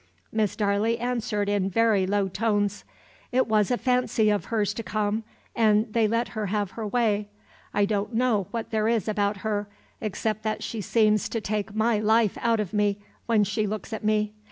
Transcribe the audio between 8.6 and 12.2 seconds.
there is about her, except that she seems to take my